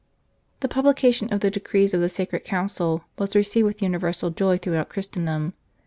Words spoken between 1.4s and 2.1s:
the decrees of the